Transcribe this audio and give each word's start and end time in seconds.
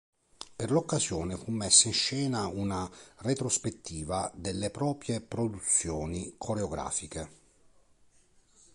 Per 0.55 0.71
l'occasione 0.71 1.37
fu 1.37 1.51
messa 1.51 1.87
in 1.87 1.93
scena 1.93 2.47
una 2.47 2.89
retrospettiva 3.17 4.31
delle 4.33 4.71
proprie 4.71 5.21
produzioni 5.21 6.33
coreografiche. 6.39 7.29